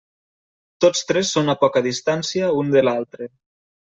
Tots 0.85 1.03
tres 1.11 1.33
són 1.37 1.53
a 1.53 1.55
poca 1.63 1.83
distància 1.89 2.47
un 2.63 2.73
de 2.77 2.83
l'altre. 2.89 3.29